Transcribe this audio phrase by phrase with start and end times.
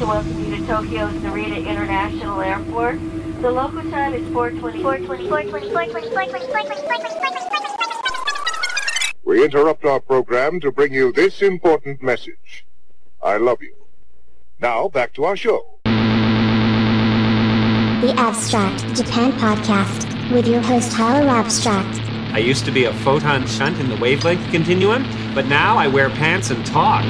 [0.00, 2.98] to welcome you to Tokyo's Narita International Airport.
[3.42, 4.80] The local time is 420.
[4.82, 5.28] 420.
[5.28, 5.68] 420.
[5.68, 6.48] 420.
[6.48, 7.50] 420.
[9.24, 12.64] We interrupt our program to bring you this important message.
[13.22, 13.74] I love you.
[14.58, 15.80] Now, back to our show.
[18.00, 22.00] The Abstract Japan Podcast with your host Tyler Abstract.
[22.32, 26.08] I used to be a photon shunt in the wavelength continuum, but now I wear
[26.08, 27.04] pants and talk.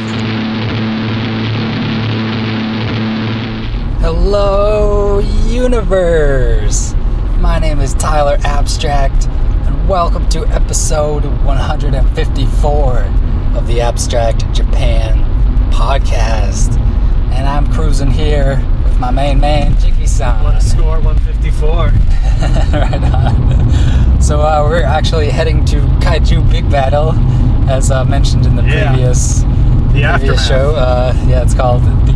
[4.01, 6.95] Hello, universe!
[7.39, 12.99] My name is Tyler Abstract, and welcome to episode 154
[13.57, 15.19] of the Abstract Japan
[15.71, 16.79] podcast.
[17.33, 20.43] And I'm cruising here with my main man, Jiggy san.
[20.45, 21.77] What a score, 154.
[22.81, 24.23] right on.
[24.23, 27.15] So uh, we're actually heading to Kaiju Big Battel,
[27.69, 28.89] as uh, mentioned in the Yeah.
[28.93, 29.47] previous, The
[29.91, 30.47] previous aftermath.
[30.49, 30.75] show.
[30.75, 32.13] Uh, yeah, it's called the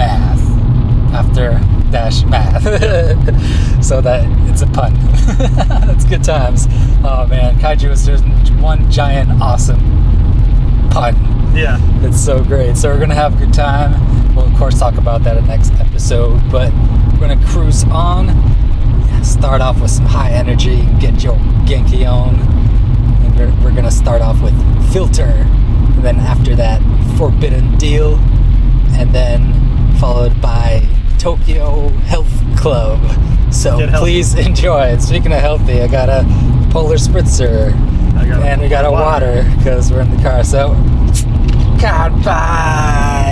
[0.00, 1.14] Aftermath.
[1.14, 2.62] After dash math.
[3.84, 4.92] so that it's a pun.
[5.90, 6.66] it's good times.
[7.04, 8.24] Oh man, Kaiju is just
[8.60, 9.80] one giant awesome
[10.90, 11.14] pun.
[11.56, 11.78] Yeah.
[12.04, 12.76] It's so great.
[12.76, 14.34] So we're gonna have a good time.
[14.34, 16.72] We'll of course talk about that in the next episode, but
[17.14, 18.28] we're gonna cruise on.
[19.24, 21.34] Start off with some high energy, get your
[21.66, 22.36] Genki on.
[23.24, 24.54] And we're, we're gonna start off with
[24.92, 26.80] Filter, and then after that,
[27.18, 28.16] Forbidden Deal,
[28.92, 29.52] and then
[29.96, 30.86] followed by
[31.18, 33.00] Tokyo Health Club.
[33.52, 34.88] So please enjoy.
[34.88, 35.02] It.
[35.02, 36.24] Speaking of healthy, I got a
[36.70, 37.72] Polar Spritzer,
[38.16, 39.26] I got a and we got a water.
[39.42, 40.44] water because we're in the car.
[40.44, 40.74] So
[41.80, 43.27] Goodbye.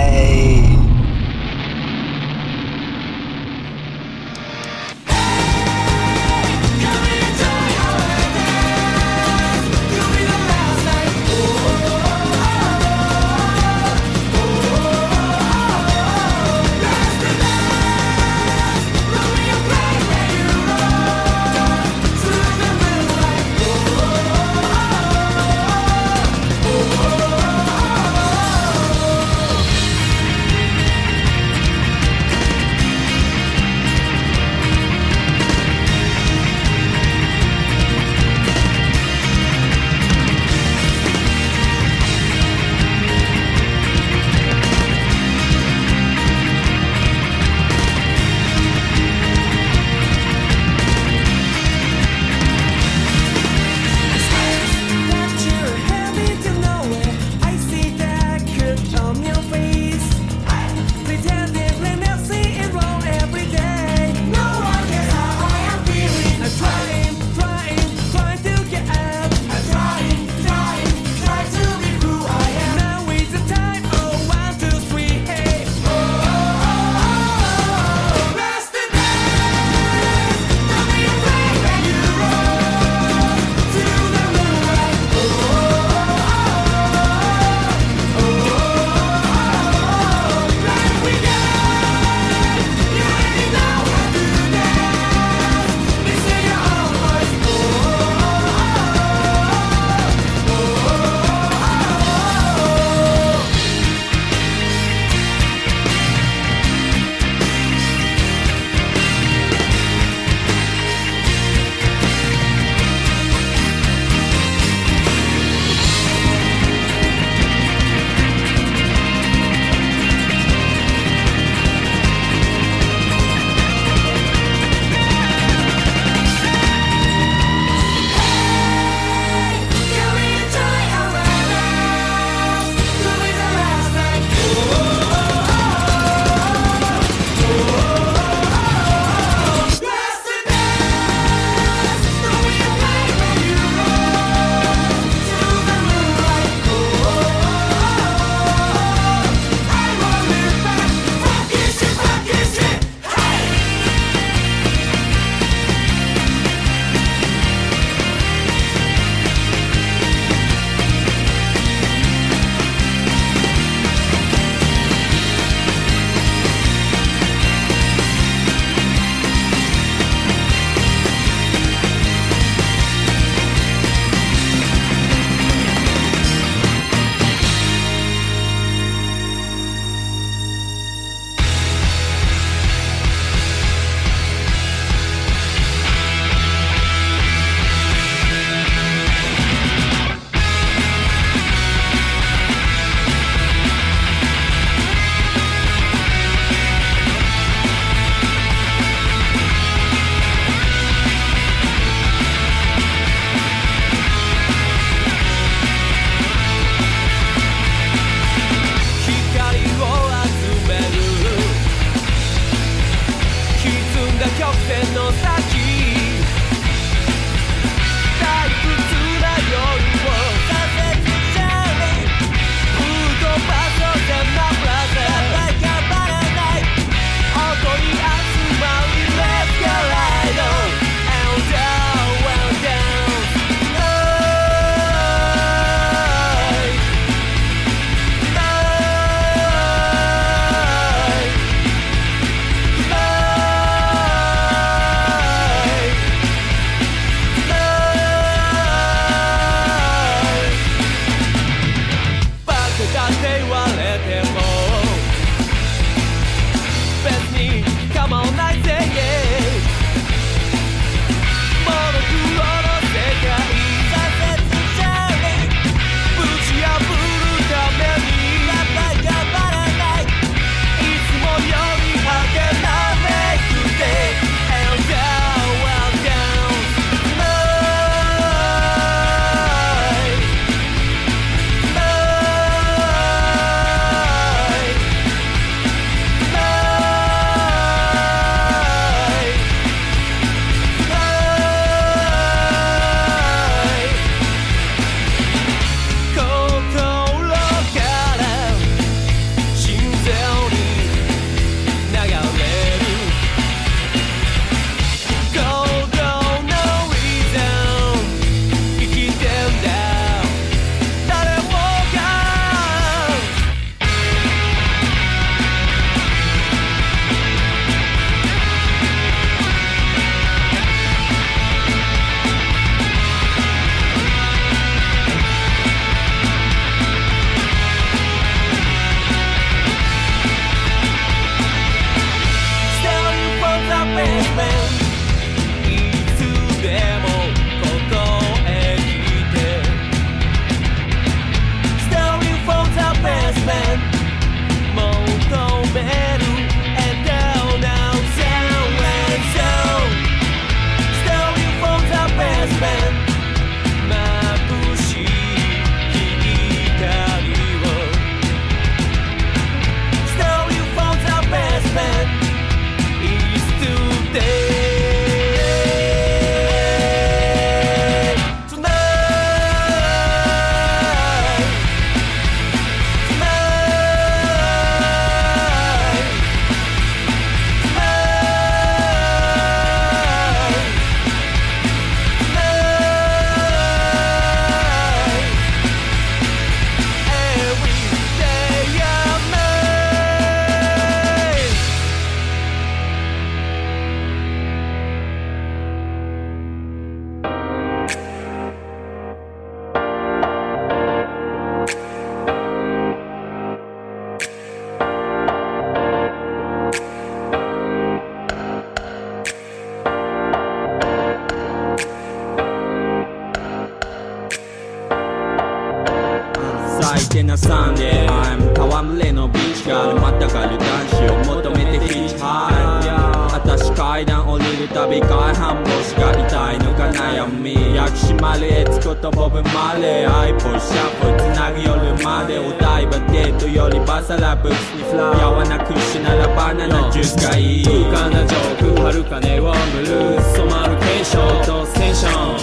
[433.47, 442.37] 場デートよりバサラブースにフライやわなくしならバナナジュースがいい空間なジョークはるかネオンブルース染まる継承とステーション。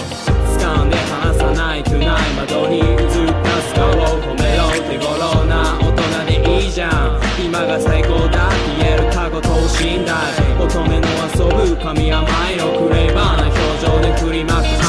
[0.57, 7.19] 掴んで離さない Tonight 窓に映ったスカを褒めろ手頃な大人でいいじゃん。
[7.43, 10.15] 今が最高だ言える過去等身大。
[10.57, 14.84] 乙女の遊ぶ神甘いのクレイバーな表情で振りまく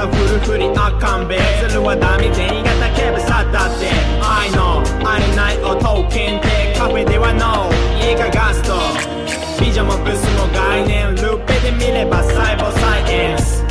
[0.00, 1.36] 白旗フルフリ赤んべ
[1.68, 3.84] ずるはダメ銭形警部さったって。
[4.22, 7.68] I know あれない音検定カフェでは No
[8.00, 8.80] 家がガスト。
[9.60, 11.14] 美女もブスも概念。
[11.16, 13.69] ルーペで見れば細胞サイエンス。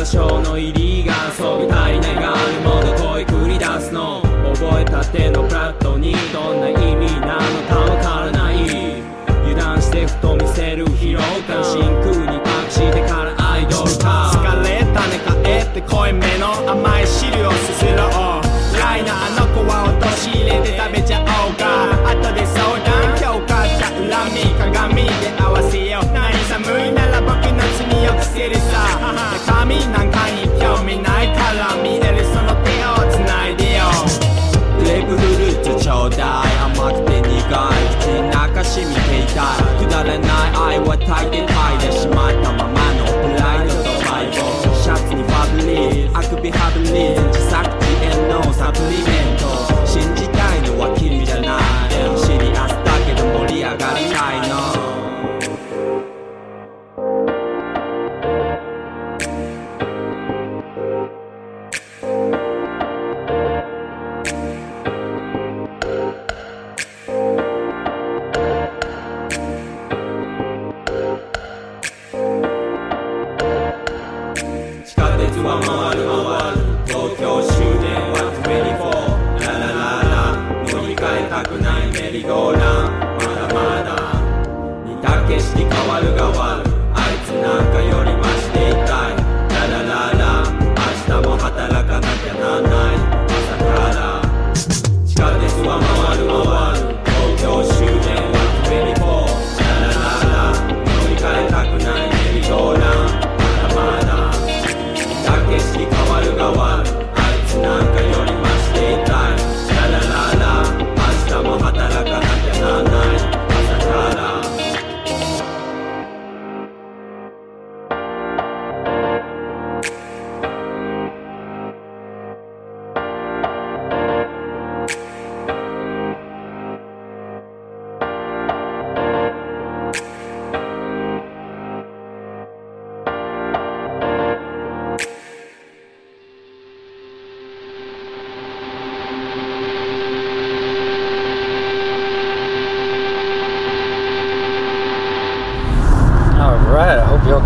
[0.00, 4.22] 多少の入りが遊び足りないがあるもの恋繰り出すの。
[4.54, 9.02] 覚えたてのプラットにどんな意味なのかわからない。
[9.44, 14.32] 油断してふと見せる疲労感真空に託してからアイドルか。
[14.32, 16.14] 疲れたねかえって濃い。
[16.14, 18.19] めの甘い汁をすすろう。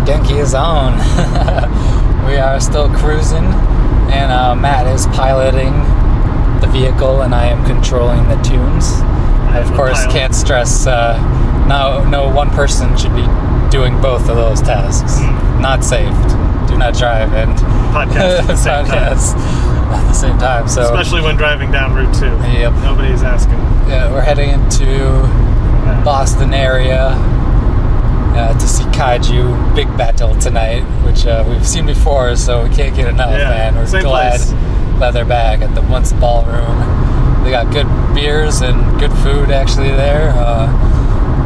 [0.05, 0.93] Genki is on.
[2.27, 3.43] we are still cruising,
[4.13, 5.73] and uh, Matt is piloting
[6.61, 8.85] the vehicle, and I am controlling the tunes.
[9.49, 10.11] I, of course, pilot.
[10.11, 11.17] can't stress uh,
[11.67, 13.25] no, no one person should be
[13.71, 15.19] doing both of those tasks.
[15.59, 16.13] Not safe.
[16.67, 17.57] Do not drive and.
[17.95, 19.13] Podcast at the same time.
[19.13, 20.67] at the same time.
[20.67, 22.25] So, Especially when driving down Route 2.
[22.25, 22.73] Yep.
[22.83, 23.53] Nobody's asking.
[23.89, 25.21] yeah, we're heading into
[26.03, 27.15] Boston area
[28.35, 32.95] uh, to see Kaiju Big Battel tonight, which uh, we've seen before, so we can't
[32.95, 33.75] get enough, Yeah, man.
[33.75, 34.51] We're glad, place.
[34.97, 37.43] glad they're back at the Once Ballroom.
[37.43, 40.33] They got good beers and good food actually there.
[40.35, 40.67] Uh,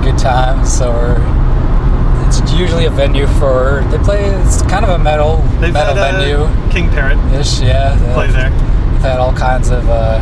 [0.03, 4.25] good times, so we're It's usually a venue for they play.
[4.25, 7.60] It's kind of a metal They've metal had, uh, venue King Parrot ish.
[7.60, 8.50] Yeah, play there.
[8.50, 10.19] They've had all kinds of uh,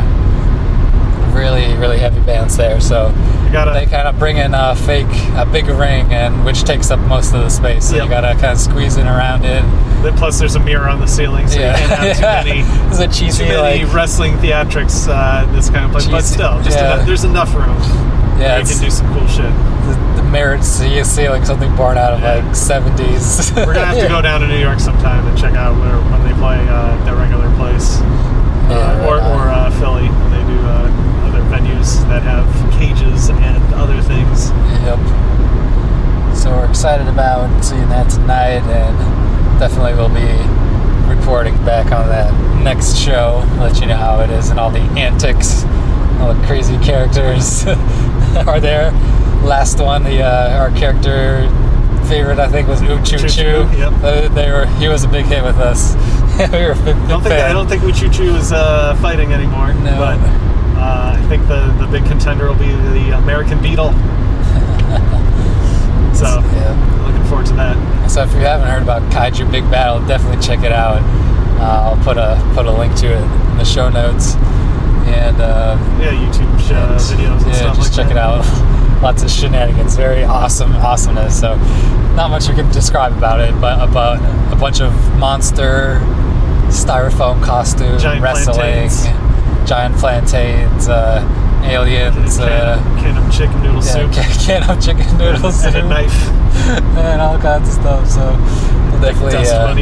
[1.32, 2.80] really really heavy bands there.
[2.80, 3.12] So
[3.48, 7.00] gotta they kind of bring in a fake a big ring and which takes up
[7.00, 7.88] most of the space.
[7.88, 8.04] So Yep.
[8.04, 9.62] you gotta kind of squeeze in around it.
[10.02, 13.04] Then plus there's a mirror on the ceiling, so yeah, you can't have too many
[13.04, 15.06] a cheesy too many like wrestling theatrics.
[15.08, 16.94] Uh, this kind of place, but still, just yeah.
[16.94, 17.76] enough, there's enough room.
[18.38, 18.58] yeah.
[18.58, 19.50] you can do some cool shit.
[19.88, 22.36] the, the mirrored ce- ceiling, something born out of Yeah.
[22.36, 23.50] like 70s.
[23.66, 26.22] We're gonna have to go down to New York sometime and check out where when
[26.22, 27.98] they play uh, their regular place,
[28.70, 30.86] Yeah, uh, or or uh, Philly when they do uh,
[31.88, 34.50] venues that have cages and other things.
[34.84, 34.98] Yep.
[36.36, 40.28] So we're excited about seeing that tonight, and definitely we'll be
[41.08, 43.44] reporting back on that next show.
[43.58, 45.64] Let you know how it is and all the antics,
[46.20, 47.66] all the crazy characters
[48.46, 48.92] are there.
[49.42, 51.48] Last one, the uh, our character
[52.06, 53.92] favorite, I think, was Ooh Choo Choo yep.
[54.02, 54.66] Uh, they were.
[54.78, 55.94] He was a big hit with us.
[56.52, 58.96] we were a big, I don't think I don't think we Choo Choo is uh,
[59.00, 59.72] fighting anymore.
[59.74, 59.96] No.
[59.96, 60.47] But
[60.78, 63.92] uh, I think the the big contender will be the American Beetle.
[66.14, 67.04] so Yeah.
[67.06, 67.76] looking forward to that.
[68.10, 71.02] So if you haven't heard about Kaiju Big Battel, definitely check it out.
[71.60, 73.20] Uh, I'll put a put a link to it
[73.50, 74.34] in the show notes,
[75.06, 78.16] and uh, Yeah, YouTube uh, and, videos and yeah, stuff just like check that.
[78.16, 78.44] it out.
[79.02, 81.38] Lots of shenanigans, very awesome awesomeness.
[81.38, 81.54] So
[82.16, 84.18] not much we can describe about it, but about
[84.52, 86.00] a bunch of monster
[86.68, 89.06] styrofoam costumes, Giant wrestling, plantains.
[89.68, 91.20] Giant plantains, uh,
[91.62, 95.74] aliens, Can, uh, can of chicken noodle yeah, soup can, can of chicken noodle soup,
[95.74, 96.28] and a knife.
[96.96, 98.08] and all kinds of stuff.
[98.08, 98.24] So
[98.90, 99.74] we'll definitely uh,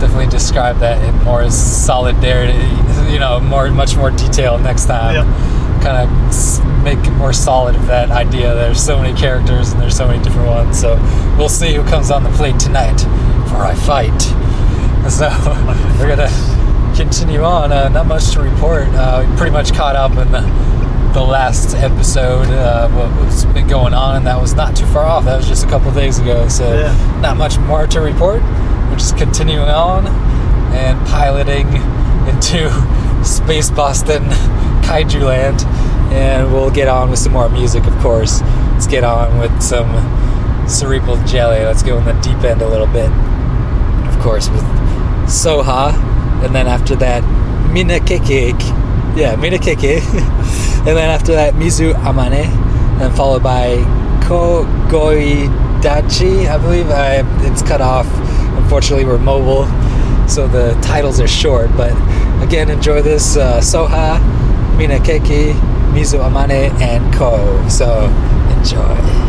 [0.00, 2.64] definitely describe that in more solidarity,
[3.12, 5.14] you know, more much more detail next time.
[5.14, 5.82] Yep.
[5.84, 8.54] Kind of make it more solid of that idea.
[8.54, 10.80] There's so many characters and there's so many different ones.
[10.80, 10.96] So
[11.36, 12.98] we'll see who comes on the plate tonight
[13.50, 14.36] for I fight.
[15.10, 15.28] So
[15.98, 16.28] we're gonna
[17.04, 17.72] continue on.
[17.72, 18.86] Uh, not much to report.
[18.88, 20.40] Uh, we pretty much caught up in the
[21.14, 25.24] the last episode, uh, what's been going on, and that was not too far off.
[25.24, 26.46] That was just a couple days ago.
[26.48, 27.20] So Yeah.
[27.20, 28.42] not much more to report.
[28.42, 30.06] We're just continuing on
[30.72, 31.66] and piloting
[32.28, 32.70] into
[33.24, 34.22] Space Boston,
[34.86, 35.62] Kaiju Land,
[36.12, 38.40] and we'll get on with some more music, of course.
[38.72, 39.88] Let's get on with some
[40.68, 41.64] cerebral jelly.
[41.64, 43.10] Let's go in the deep end a little bit,
[44.06, 44.62] of course, with
[45.26, 45.90] Soha,
[46.42, 47.22] and then after that,
[47.72, 48.58] Mina Keke.
[49.16, 50.00] Yeah, Mina Keke.
[50.78, 52.46] and then after that, Mizu Amane,
[53.00, 53.76] and followed by
[54.26, 56.88] Ko Kogoidachi, I believe.
[56.90, 58.06] I, it's cut off.
[58.56, 59.66] Unfortunately, we're mobile,
[60.28, 61.70] so the titles are short.
[61.76, 61.92] But
[62.42, 64.18] again, enjoy this uh, Soha,
[64.76, 65.52] Mina Keke,
[65.92, 67.68] Mizu Amane, and Ko.
[67.68, 68.06] So
[68.58, 69.19] enjoy.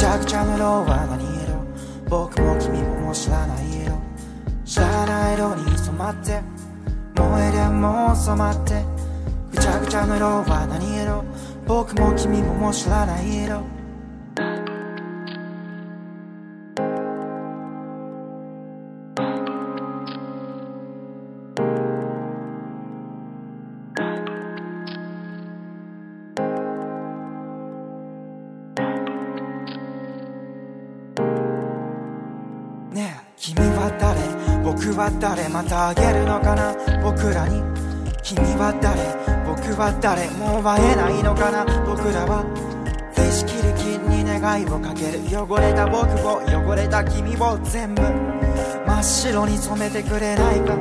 [0.00, 4.00] ぐちゃぐちゃの色は何色僕も君ももう知らない色。
[4.64, 6.40] 知らない色に染まって。
[7.14, 8.82] 燃えでもう染まって。
[9.52, 11.22] ぐちゃぐちゃの色は何色
[11.66, 13.60] 僕も君ももう知らない色。
[35.10, 36.74] は誰またあげるのかな？
[37.02, 37.62] 僕らに。
[38.22, 39.00] 君は誰？
[39.46, 40.30] 僕は誰？
[40.30, 41.64] もう会えないのかな？
[41.84, 42.44] 僕らは。
[43.14, 45.20] フェイスキルキに願いをかける。
[45.26, 48.02] 汚れた僕を汚れた君を全部。
[48.86, 50.76] 真っ白に染めてくれないか。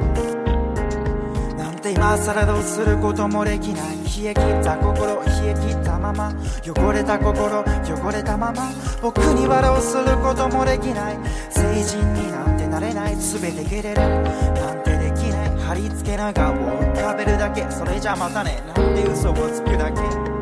[1.57, 3.97] なんて今更どうすることもできない。
[4.19, 6.33] 冷え切った心冷え切ったまま。
[6.61, 8.69] 汚れた心汚れたまま。
[9.01, 11.17] 僕にはどうすることもできない。
[11.49, 14.01] 成人になんてなれない全て蹴れる。
[14.01, 15.49] なんてできない。
[15.59, 17.69] 貼り付けながらを浮かべるだけ。
[17.69, 18.63] それじゃまたね。
[18.67, 20.38] なんて嘘をつくだけ。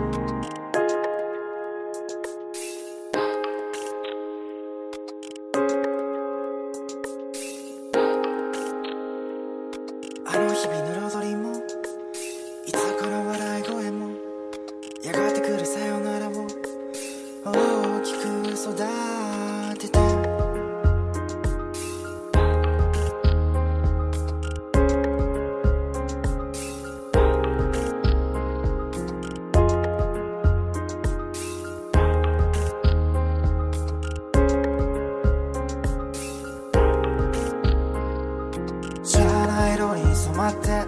[40.49, 40.85] って。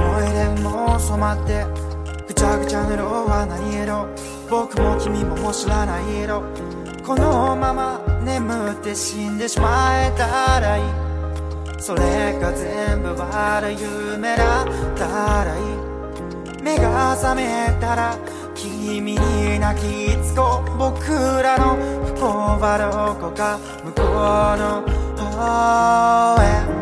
[0.00, 1.64] 燃えでも染まって。
[2.26, 4.06] ぐちゃぐちゃの色は何色？
[4.48, 6.42] 僕も君ももう知らない色。
[7.06, 10.84] このまま眠って死んでしまえたらいい。
[11.78, 14.66] それが全部悪い夢だっ
[14.96, 16.62] たらいい。
[16.62, 18.16] 目が覚めたら
[18.54, 20.78] 君に泣きつこう。
[20.78, 21.08] 僕
[21.42, 21.76] らの
[22.06, 22.26] 不幸
[22.60, 24.06] はどこか向こう
[24.58, 24.82] の
[25.16, 26.36] 方
[26.76, 26.79] へ。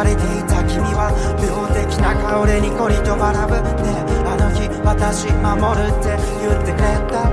[0.00, 3.60] れていた君は病的な顔でニコリと笑ぶ。
[3.84, 7.28] ねあの日私守るって言ってくれた。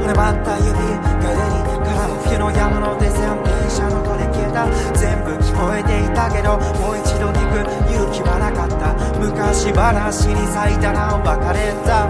[0.00, 4.64] 骨ばった指がれにからの冬の山の手線電車の音で消えた。
[4.96, 7.60] 全部聞こえていたけどもう一度聞く
[7.92, 8.96] 勇気はなかった。
[9.20, 12.08] 昔話に咲いたな別れた。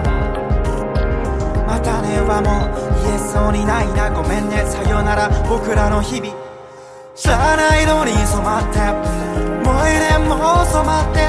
[1.66, 4.10] またねはもう言えそうにないな。
[4.10, 4.64] ごめんね。
[4.64, 5.28] さよなら。
[5.48, 6.47] 僕らの日々。
[7.18, 11.26] 知らない色に染まって燃えでも染まって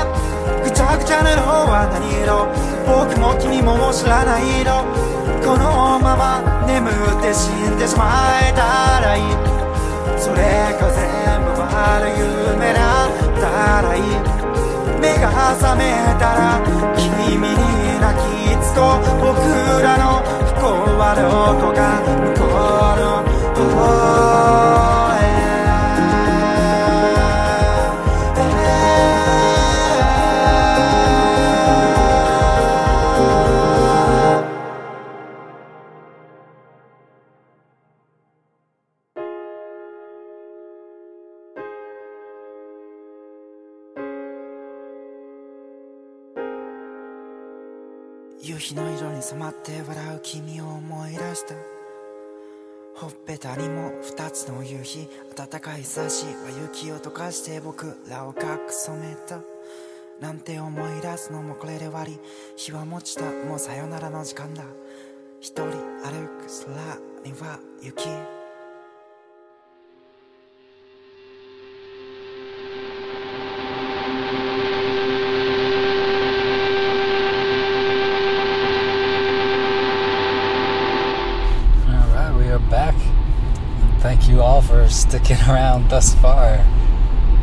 [0.64, 2.46] ぐちゃぐちゃな色は何色？
[2.86, 4.86] 僕も君も知らない色。
[5.42, 6.94] このまま眠っ
[7.26, 8.06] て死んでしま
[8.46, 9.34] えたらいい。
[10.22, 14.06] それが全部悪い夢だったらいい。
[15.02, 15.90] 目が覚め
[16.22, 16.62] たら
[16.94, 17.50] 君に
[17.98, 19.26] 泣きつこう。
[19.26, 19.42] 僕
[19.82, 20.22] らの
[20.54, 20.70] 不幸
[21.02, 22.46] はどこか向こ
[22.94, 23.26] うの
[48.42, 51.56] 夕日の色に染まって笑う君を思い出した。
[52.96, 59.42] ほっぺたにも二つの夕日暖かい差しは雪を溶かして僕らをかく染めた。
[60.22, 62.18] なんて思い出すのもこれで終わり。
[62.56, 64.64] 日は落ちたもうさよならの時間だ。
[65.42, 68.39] 一人歩く空には雪。
[84.90, 86.66] Sticking around thus far,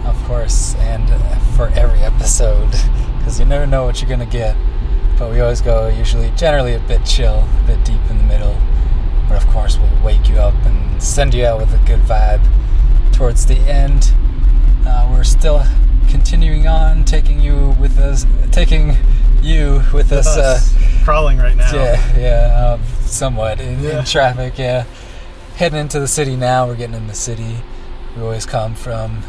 [0.04, 2.70] of course, and uh, for every episode,
[3.18, 4.56] because you never know what you're gonna get.
[5.18, 8.56] But we always go usually, generally a bit chill, a bit deep in the middle.
[9.28, 12.42] But of course, we'll wake you up and send you out with a good vibe
[13.12, 14.12] towards the end.
[14.86, 15.64] Uh, we're still
[16.10, 18.94] continuing on, taking you with us, taking
[19.42, 20.26] you with us.
[20.36, 20.60] Uh,
[21.02, 21.74] crawling right now.
[21.74, 24.00] yeah, yeah, um, somewhat in, Yeah.
[24.00, 24.58] in traffic.
[24.58, 24.84] Yeah,
[25.56, 26.66] heading into the city now.
[26.66, 27.56] We're getting in the city.
[28.14, 29.22] We always come from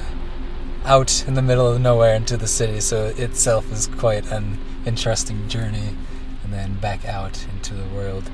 [0.83, 5.47] out in the middle of nowhere into the city, so itself is quite an interesting
[5.47, 5.95] journey,
[6.43, 8.29] and then back out into the world.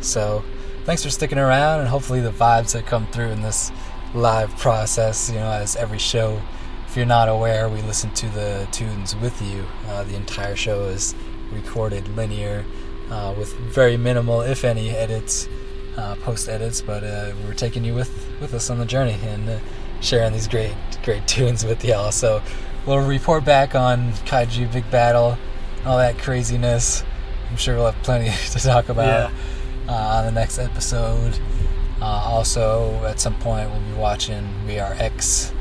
[0.00, 0.42] So,
[0.84, 3.70] thanks for sticking around, and hopefully the vibes that come through in this
[4.14, 6.40] live process, you know, as every show.
[6.86, 9.66] If you're not aware, we listen to the tunes with you.
[9.88, 11.14] Uh, the entire show is
[11.52, 12.64] recorded linear
[13.10, 15.46] uh, with very minimal, if any, edits,
[15.96, 16.80] uh, post edits.
[16.80, 19.58] But uh, we're taking you with with us on the journey and uh,
[20.00, 22.12] sharing these great great tunes with y'all.
[22.12, 22.42] So
[22.86, 25.38] we'll report back on Kaiju Big Battel,
[25.84, 27.02] all that craziness.
[27.50, 29.32] I'm sure we'll have plenty to talk about
[29.88, 31.38] uh, on the next episode.
[32.00, 35.52] Uh, also, at some point, we'll be watching We Are X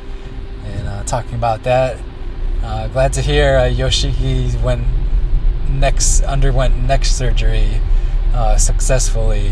[0.66, 2.00] and uh, talking about that.
[2.64, 4.86] Uh, glad to hear uh, Yoshiki went
[5.70, 7.82] next underwent neck surgery
[8.34, 9.52] uh, successfully.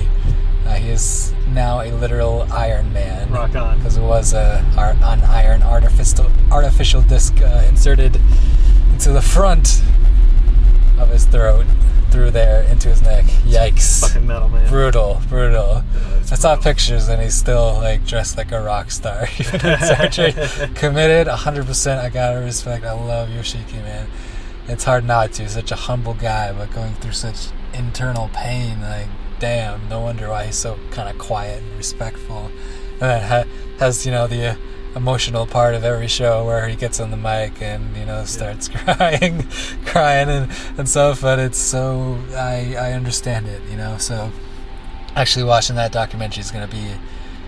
[0.71, 3.29] Uh, he is now a literal Iron Man.
[3.29, 3.77] Rock on.
[3.77, 8.17] Because it was a, an iron artificial artificial disc uh, inserted
[8.91, 9.81] into the front
[10.97, 11.65] of his throat,
[12.09, 13.25] through there into his neck.
[13.43, 14.01] Yikes!
[14.01, 14.67] Fucking metal man.
[14.69, 15.83] Brutal, brutal.
[16.19, 16.71] it's I saw brutal.
[16.71, 19.27] pictures and he's still like dressed like a rock star.
[19.27, 20.31] Surgery,
[20.75, 21.97] committed, 100%.
[21.97, 22.85] I gotta respect.
[22.85, 24.07] I love Yoshiki, man.
[24.67, 25.49] It's hard not to.
[25.49, 29.07] Such a humble guy, but going through such internal pain, like
[29.41, 29.89] damn.
[29.89, 32.49] No wonder why he's so kind of quiet and respectful.
[33.01, 33.43] And ha-
[33.79, 34.55] has you know the uh,
[34.95, 38.69] emotional part of every show where he gets on the mic and you know starts
[38.73, 39.45] crying,
[39.85, 41.21] crying and and stuff.
[41.21, 43.97] But it's so I I understand it, you know.
[43.97, 44.31] So
[45.15, 46.93] actually watching that documentary is gonna be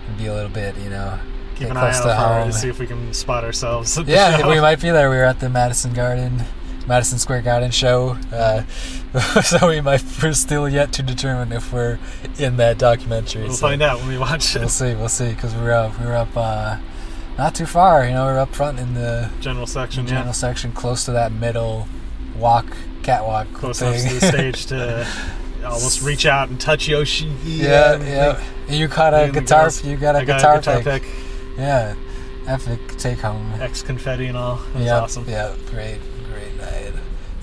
[0.06, 1.18] gonna be a little bit, you know.
[1.54, 3.96] Keep an eye out to for to see if we can spot ourselves.
[4.06, 5.08] Yeah, we might be there.
[5.08, 6.42] We were at the Madison Garden,
[6.86, 8.62] Madison Square Garden show, uh,
[9.42, 10.02] so we might.
[10.22, 11.98] We're still yet to determine if we're
[12.38, 13.44] in that documentary.
[13.44, 14.60] We'll so find out when we watch it.
[14.60, 14.94] We'll see.
[14.94, 15.30] We'll see.
[15.30, 15.98] Because we're up.
[15.98, 16.36] We're up.
[16.36, 16.78] Uh,
[17.38, 18.04] not too far.
[18.04, 20.32] You know, we we're up front in the General section, general yeah.
[20.32, 21.88] section, close to that middle
[22.36, 22.66] walk,
[23.02, 23.94] catwalk Close thing.
[23.94, 25.06] enough to the stage to
[25.64, 27.26] almost reach out and touch Yoshi.
[27.44, 28.44] yeah, yeah.
[28.68, 29.70] And you got a guitar.
[29.82, 31.02] You got a I got guitar, a guitar pick.
[31.02, 31.12] pick.
[31.58, 31.94] Yeah,
[32.46, 33.52] epic take home.
[33.60, 34.60] X confetti and all.
[34.74, 35.24] It was yeah, awesome.
[35.28, 35.98] Yeah, great.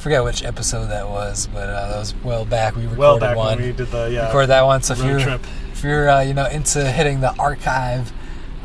[0.02, 2.76] Forget which episode that was, but uh, that was well back.
[2.76, 3.58] We recorded Well back one.
[3.60, 4.82] when we did the yeah recorded that one.
[4.82, 5.42] So if you're trip.
[5.72, 8.12] if you're uh, you know into hitting the archive,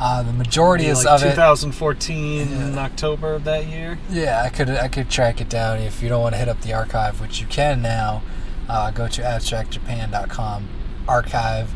[0.01, 1.31] uh, the majority Maybe is like of it.
[1.35, 3.99] 2014 in October of that year.
[4.11, 6.63] Yeah, I could I could track it down if you don't want to hit up
[6.63, 8.23] the archive, which you can now.
[8.69, 10.69] Uh, go to abstractjapan.com
[11.07, 11.71] archive,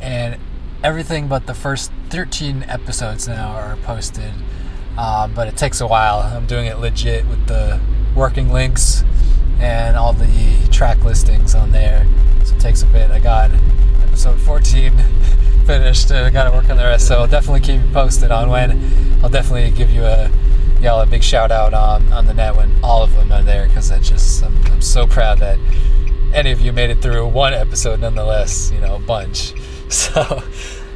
[0.00, 0.36] and
[0.84, 4.32] everything but the first 13 episodes now are posted.
[4.96, 6.20] Um, but it takes a while.
[6.20, 7.80] I'm doing it legit with the
[8.16, 9.04] working links
[9.60, 12.06] and all the track listings on there,
[12.44, 13.10] so it takes a bit.
[13.10, 13.50] I got
[14.02, 14.92] episode 14
[15.66, 17.06] finished, I got to work on the rest.
[17.06, 18.72] So I'll definitely keep you posted on when.
[19.22, 20.30] I'll definitely give you a
[20.80, 23.66] y'all a big shout out on on the net when all of them are there
[23.66, 25.58] because just I'm, I'm so proud that
[26.34, 28.70] any of you made it through one episode nonetheless.
[28.72, 29.52] You know, a bunch.
[29.88, 30.42] So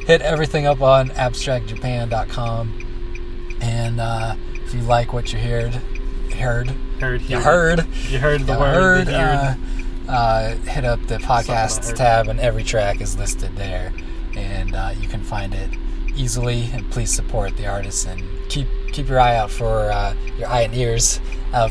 [0.05, 2.85] hit everything up on abstractjapan.com,
[3.61, 5.81] and uh, if you like what you heard,
[6.33, 9.07] heard, Heard you heard, You heard the you word.
[9.07, 9.55] heard, the uh,
[10.07, 13.91] uh, hit up the podcast tab, and every track is listed there,
[14.35, 15.71] and uh, you can find it
[16.15, 16.69] easily.
[16.73, 20.61] And please support the artists and keep keep your eye out for uh, your eye
[20.61, 21.19] and ears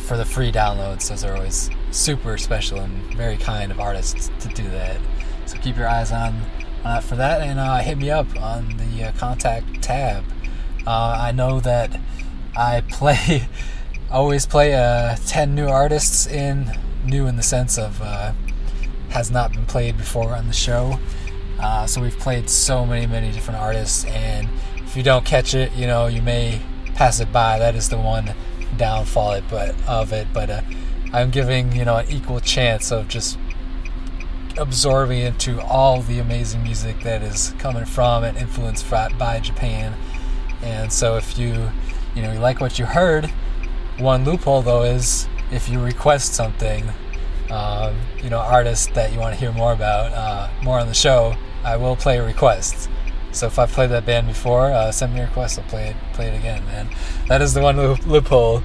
[0.00, 1.08] for the free downloads.
[1.08, 4.98] Those are always super special and very kind of artists to do that.
[5.46, 6.40] So keep your eyes on
[6.84, 10.24] uh, for that, and uh, hit me up on the uh, contact tab.
[10.86, 11.98] Uh, I know that
[12.56, 13.48] I play,
[14.10, 16.72] always play uh, 10 new artists in,
[17.04, 18.32] new in the sense of uh,
[19.10, 20.98] has not been played before on the show.
[21.58, 24.48] Uh, so we've played so many, many different artists, and
[24.78, 26.60] if you don't catch it, you know, you may
[26.94, 27.58] pass it by.
[27.58, 28.34] That is the one
[28.76, 30.26] downfall it, but of it.
[30.32, 30.62] But uh,
[31.12, 33.38] I'm giving you know an equal chance of just
[34.56, 39.94] absorbing into all the amazing music that is coming from and influenced by Japan.
[40.62, 41.70] And so if you,
[42.14, 43.32] you know, you like what you heard,
[44.00, 46.88] one loophole though is if you request something,
[47.50, 50.94] um, you know, artists that you want to hear more about, uh, more on the
[50.94, 51.34] show,
[51.64, 52.88] I will play requests.
[53.32, 55.58] So if I've played that band before, uh, send me a request.
[55.58, 56.88] I'll play it, play it again, man.
[57.28, 58.62] That is the one loop- loophole.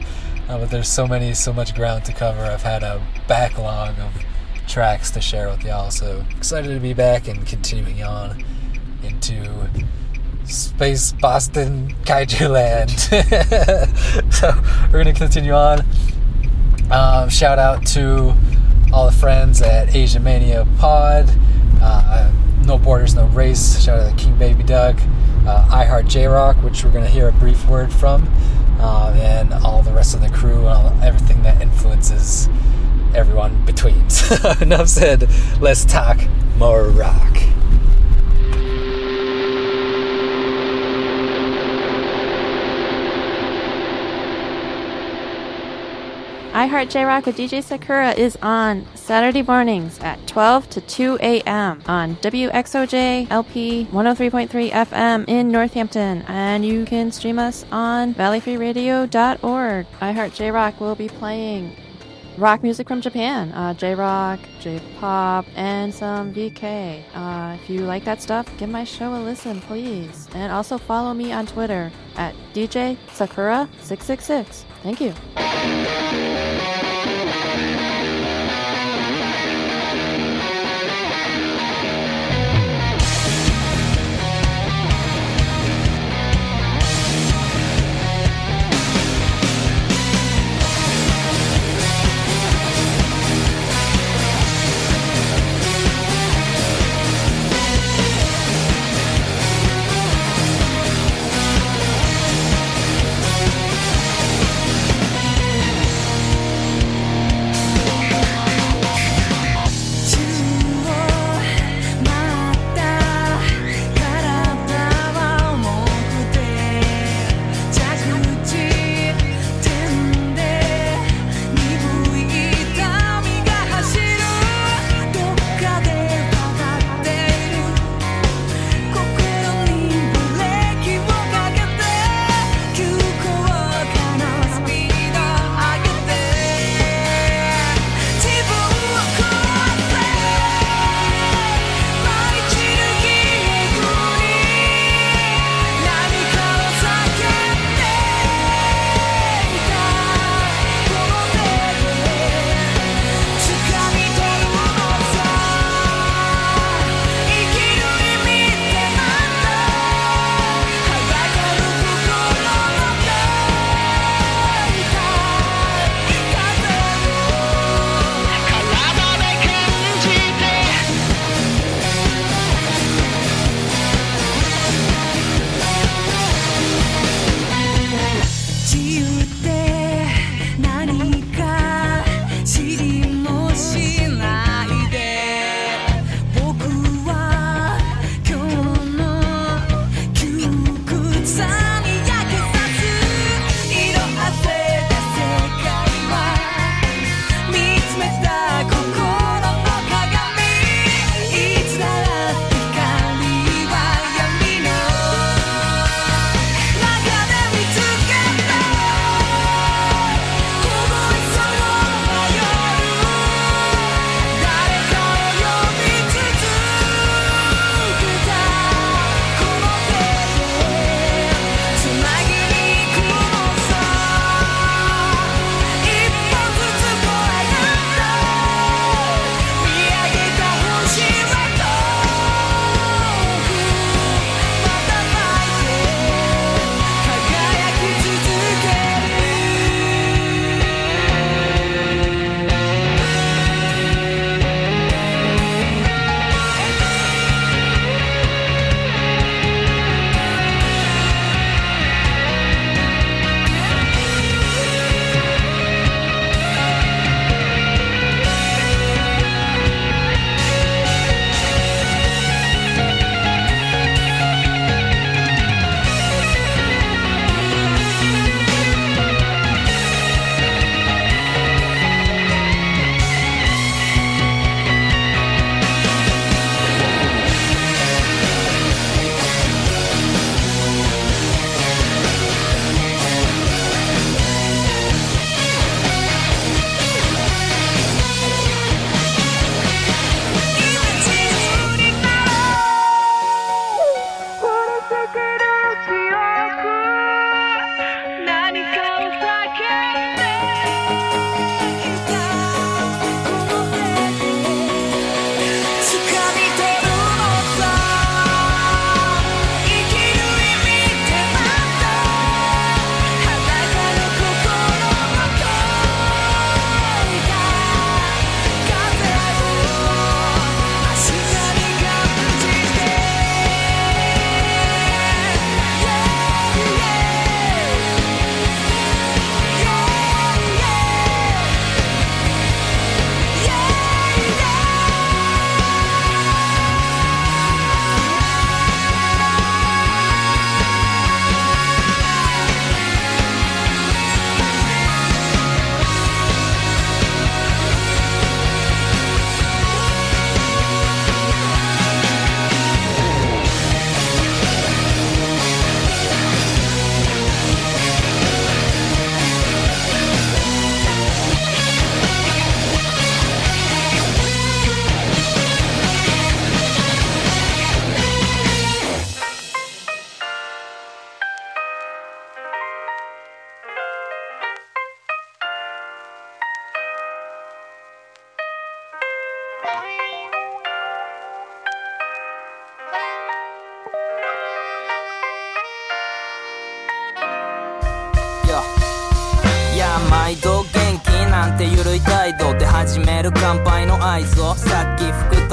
[0.47, 2.41] Uh, but there's so many, so much ground to cover.
[2.41, 4.23] I've had a backlog of
[4.67, 5.89] tracks to share with y'all.
[5.91, 8.43] So excited to be back and continuing on
[9.03, 9.69] into
[10.47, 12.91] Space Boston Kaiju Land.
[14.33, 14.53] so
[14.91, 15.81] we're gonna continue on.
[16.91, 18.33] Um, shout out to
[18.93, 21.29] all the friends at Asia Mania Pod.
[21.81, 22.31] Uh,
[22.65, 23.81] no Borders, No Race.
[23.83, 24.99] Shout out to King Baby Doug.
[25.45, 28.27] Uh, I Heart J Rock, which we're going to hear a brief word from.
[28.79, 32.49] Uh, and all the rest of the crew and all, everything that influences
[33.13, 33.95] everyone between.
[34.61, 35.29] Enough said.
[35.61, 36.19] Let's talk
[36.57, 37.37] more rock.
[46.55, 51.17] I Heart J Rock with DJ Sakura is on Saturday mornings at 12 to 2
[51.21, 51.83] a.m.
[51.85, 56.21] on WXOJ LP 103.3 FM in Northampton.
[56.29, 59.85] And you can stream us on valleyfreeradio.org.
[59.99, 61.75] I Heart J Rock will be playing
[62.37, 67.03] rock music from Japan uh, J Rock, J Pop, and some VK.
[67.13, 70.29] Uh, if you like that stuff, give my show a listen, please.
[70.33, 74.63] And also follow me on Twitter at DJ Sakura666.
[74.85, 76.74] Thank you.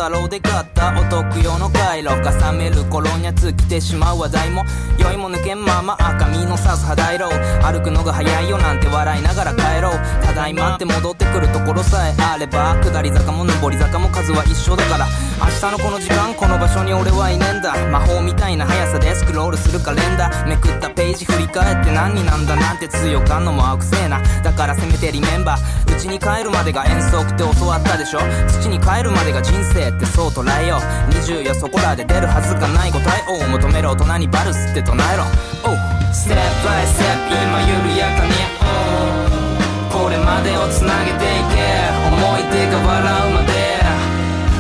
[0.03, 1.71] 太郎で買ったお得用の
[2.03, 4.65] 回路重める頃には尽きてしまう話題も
[4.99, 9.91] 酔いも抜けんまま赤身のさす肌色歩くのが早いよなんて笑いながら帰ろ。
[9.91, 9.93] う
[10.25, 15.07] ただいまって戻ってくるところさえあれば下り坂も上り坂も数は一緒だから。
[15.43, 17.75] 明日のこの時間この場所に俺はいねんだ。
[17.89, 24.21] 魔法みたいな速さでスクロールするカレンダーめくったページ振り返って何になんだなんて強かんのも青くせえな。
[24.43, 25.93] だからせめてリメンバー。
[25.93, 30.81] 家に帰るまでが遠足って教わったでしょ土に帰るまでが人生ってそう捉えよう。
[31.13, 35.25] 20やそこらで出るはずがない答えを求める大人にバルスって唱えろ。
[35.65, 35.77] Oh
[36.13, 41.63] ステップバイステップ今緩やかに Oh これまでをつなげていけ。
[42.09, 43.53] 思い出が笑うまで。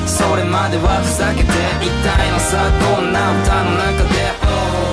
[0.06, 1.48] それまではふざけて
[1.80, 2.68] いたいのさ。
[2.80, 4.28] こんな歌の中で。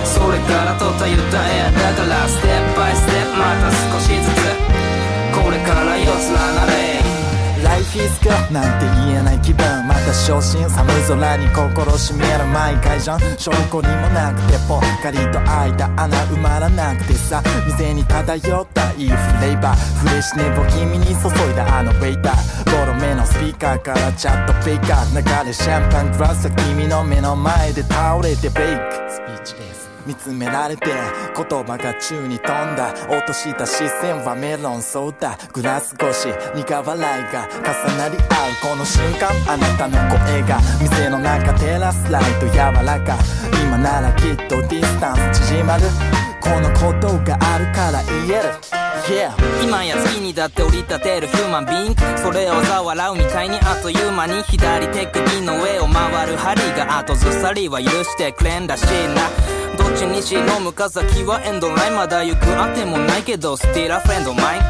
[0.06, 1.68] それからとた歌え。
[1.76, 4.48] だからステップバイステップまた少しずつ。
[5.36, 6.89] これから夜空なれ。
[7.64, 9.66] Life is good なんて言えない気分。
[9.88, 13.20] また昇進寒空に心しめる毎回じゃん。
[13.38, 17.14] 証拠にもなくてぽっかりと開いた穴埋まらなくて。
[17.14, 20.00] さ店に漂ったいいフレーバー。
[20.00, 22.66] フレッシュネボ君に注いだあのウェイター。
[22.66, 29.10] ボロめのスピーカーからチャットペイカー流れシャンパングラスは君の目の前で倒れてベイク。
[29.10, 29.69] スピーチ
[30.10, 39.30] 見つめられて言葉が宙に飛んだ落とした視線はメロンソーダグラス越し苦笑いが重なり合うこの瞬間。
[39.48, 43.20] あなたの声が店の中テラスライト柔らか。
[43.62, 45.84] 今ならきっとディスタンス縮まる
[46.42, 48.50] このことがあるから言える。
[49.10, 49.32] Yeah
[49.64, 51.96] 今や月にだって降り立てるヒューマンビン。
[52.18, 59.69] それをざ笑うみたいにあっという間に左手首の上を回る針が後ずさりは許してくれんらしいな。
[59.90, 61.96] どっちにしろ向か先はエンドライン。
[61.96, 64.62] まだ行くあてもないけどスティーラフレンドマイン、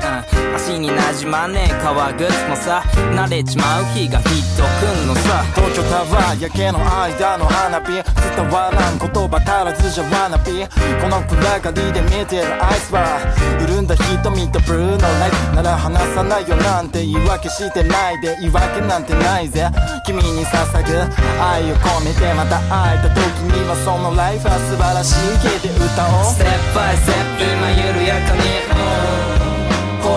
[0.55, 2.83] 足になじまねえ革靴もさ
[3.15, 5.43] 慣れちまう日がヒットくんのさ。
[5.55, 8.03] 東京タワー夜景の間の花火伝
[8.49, 10.65] わらん言葉足らずじゃわなび。
[11.01, 13.19] この暗がりで見てるアイスは
[13.67, 19.67] 潤んだ瞳とブルーのライトなら離さないよなんて言い訳してないで言い訳なんてないぜ。
[20.05, 20.97] 君に捧ぐ
[21.41, 26.25] 愛を込めてまた会えた時にはそのライフは素晴らしい系で歌おう。
[26.25, 28.41] ステップバイステップ今緩やかに。
[28.69, 29.28] こ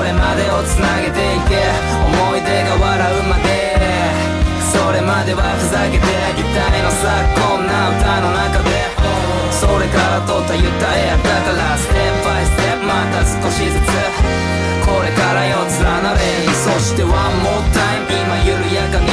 [0.03, 1.63] れまでをつなげていけ。
[2.03, 3.71] 思い出が笑うまで。
[4.73, 8.91] それまではふざけていたいのさこんな歌の中で。
[9.53, 10.67] それからとった歌
[10.99, 13.87] えだからステップバイステップまた少しずつ。
[14.83, 16.19] これから夜連なれ。
[16.51, 17.13] そしてワン
[17.45, 18.11] モータイム。
[18.11, 19.07] 今緩やかに。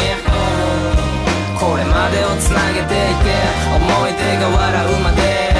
[1.59, 3.37] これまでをつなげていけ。
[3.77, 3.77] 思
[4.09, 5.53] い出が笑うまで。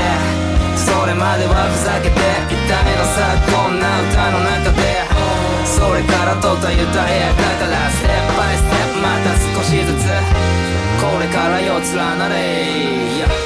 [0.80, 5.09] それまではふざけていたいのさこんな歌の中で。
[5.80, 6.76] それからとった歌え。
[6.76, 10.06] だからステップバイステップまた少しずつ。
[11.02, 12.36] これから夜連なれ。
[13.24, 13.39] Yeah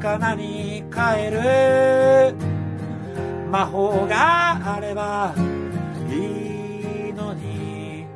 [0.00, 2.34] 魚に変える
[3.50, 5.34] 魔法があれば
[6.08, 8.06] いいのに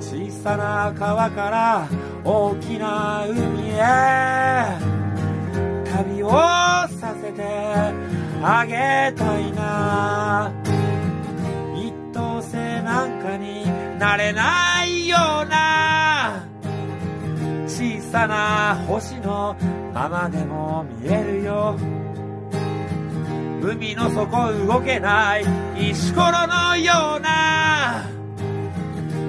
[0.00, 1.86] 小さな川から
[2.24, 3.82] 大きな海へ
[5.94, 7.42] 旅をさせて
[8.42, 10.50] あげたいな。
[11.76, 13.66] 一等星なんかに
[13.98, 16.46] なれないような。
[17.68, 19.54] 小さな星の
[19.92, 21.76] ままでも見えるよ。
[23.62, 25.44] 海の底動けない
[25.90, 28.08] 石ころのような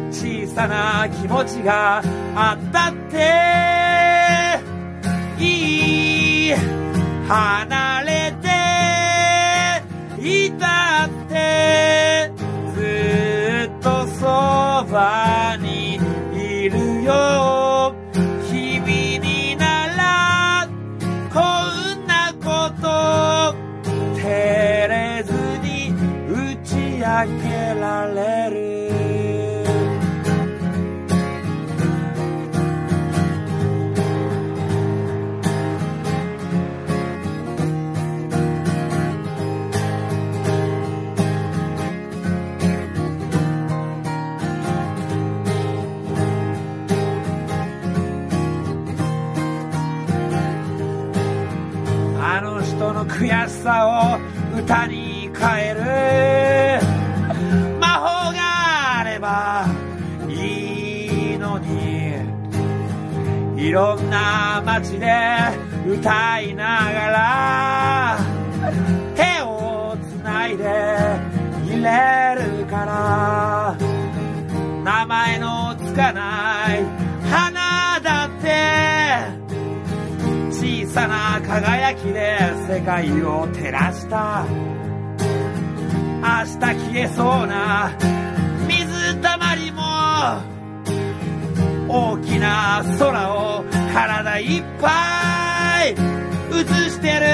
[0.10, 2.02] 小さな気持ちが
[2.36, 3.24] あったって
[5.44, 6.54] いい
[7.28, 12.32] 離れていたって
[12.74, 14.26] ずっとそ
[14.92, 16.00] ばに
[16.34, 18.03] いるよ。
[28.02, 28.84] れる。
[52.26, 54.20] あの人の悔しさ
[54.56, 56.83] を歌に変える。
[63.74, 65.12] ろんな街で
[65.88, 68.20] 歌いながら
[69.16, 70.64] 手をつないで
[71.66, 73.76] いれるから
[74.84, 76.84] 名前のつかない
[77.32, 78.54] 花だって
[80.52, 82.38] 小さな輝きで
[82.70, 84.46] 世界を照らした。
[86.24, 87.92] 明日消えそうな
[88.68, 90.53] 水たまりも。
[91.96, 93.64] 大きな空を
[93.94, 95.96] 体いっぱい映
[96.90, 97.28] してる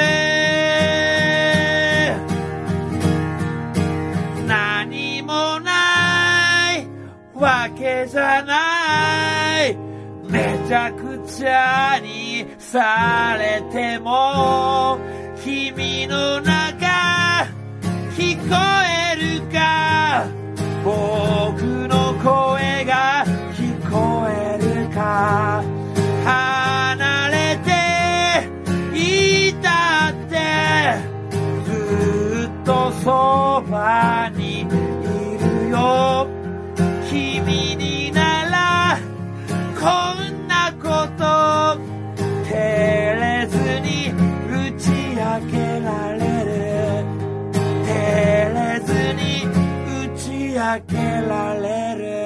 [4.45, 6.86] 何もない
[7.34, 9.78] わけじゃない。
[10.30, 14.99] めちゃくちゃにされても
[15.41, 17.47] 君の中
[18.18, 18.55] 聞こ
[19.14, 20.28] えるか。
[20.84, 22.79] 僕の声
[26.24, 27.70] 離れて
[28.97, 30.36] いたって
[31.66, 31.70] ず
[32.47, 33.07] っとそ
[33.70, 36.28] ばにいるよ。
[37.10, 38.99] 君になら
[39.80, 39.82] こ
[40.16, 40.88] んなこ
[41.18, 41.24] と
[42.45, 44.14] 照れずに
[44.47, 46.53] 打ち明けられる。
[47.84, 47.89] 照
[48.53, 50.22] れずに打ち
[50.53, 50.93] 明け
[51.28, 52.18] られる。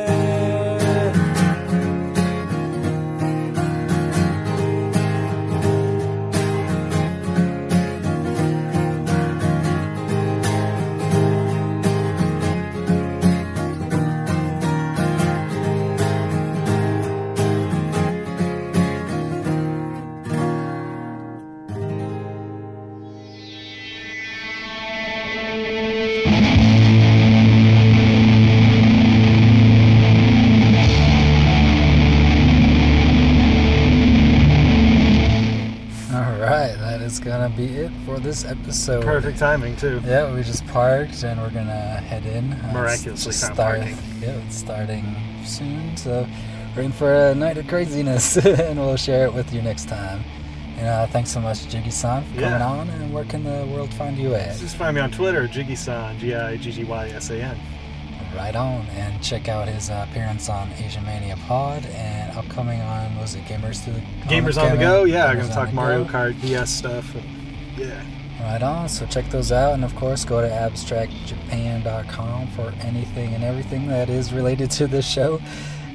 [37.43, 39.03] Gonna be it for this episode.
[39.03, 40.01] Perfect timing too.
[40.05, 42.53] Yeah, we just parked and we're gonna head in.
[42.53, 43.97] Uh, Miraculously just found start- parking.
[44.21, 45.15] Yeah, it's starting
[45.45, 46.25] soon, so
[46.75, 50.23] we're in for a night of craziness, and we'll share it with you next time.
[50.77, 52.65] And uh, thanks so much, Jiggy-san, for coming Yeah.
[52.65, 52.89] on.
[52.89, 54.57] And where can the world find you at?
[54.57, 57.57] Just find me on Twitter, Jiggy-san, G-I-G-G-Y-S-A-N.
[58.35, 63.15] Right on, and check out his uh, appearance on Asian Mania Pod and upcoming on
[63.17, 65.27] was it Gamers to the Gamers on the go, yeah.
[65.27, 66.11] I'm gonna talk Mario Go.
[66.11, 67.15] Kart DS stuff.
[67.77, 68.03] yeah.
[68.41, 68.89] Right on.
[68.89, 74.09] So check those out, and of course, go to abstractjapan.com for anything and everything that
[74.09, 75.39] is related to this show.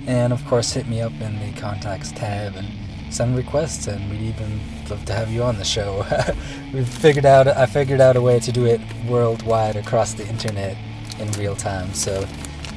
[0.07, 2.68] And of course, hit me up in the contacts tab and
[3.11, 6.07] send requests, and we'd even love to have you on the show.
[6.72, 10.76] We've figured out I figured out a way to do it worldwide across the internet
[11.21, 11.93] in real time.
[11.95, 12.27] So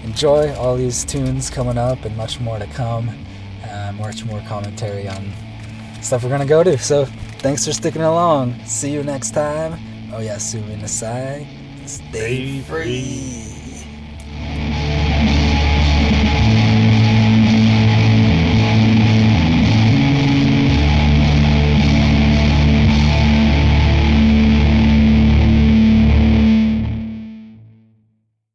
[0.04, 3.10] enjoy all these tunes coming up, and much more to come.
[3.70, 5.32] Uh, much more commentary on
[6.02, 6.78] stuff we're gonna go to.
[6.78, 7.06] So
[7.40, 8.56] thanks for sticking along.
[8.66, 9.80] See you next time.
[10.14, 11.48] Oh yeah, Sue Nasai.
[11.86, 13.61] Stay free.